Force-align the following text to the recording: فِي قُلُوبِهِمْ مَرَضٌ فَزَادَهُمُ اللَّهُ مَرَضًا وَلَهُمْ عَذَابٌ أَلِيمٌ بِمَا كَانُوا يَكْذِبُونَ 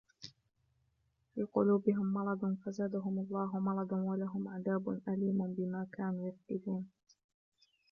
فِي 1.35 1.43
قُلُوبِهِمْ 1.43 2.05
مَرَضٌ 2.13 2.55
فَزَادَهُمُ 2.65 3.19
اللَّهُ 3.19 3.59
مَرَضًا 3.59 3.97
وَلَهُمْ 3.97 4.47
عَذَابٌ 4.47 4.99
أَلِيمٌ 5.07 5.53
بِمَا 5.53 5.87
كَانُوا 5.93 6.27
يَكْذِبُونَ 6.29 6.87